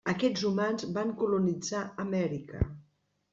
Aquests 0.11 0.45
humans 0.51 0.85
van 0.95 1.11
colonitzar 1.19 1.83
Amèrica. 2.05 2.65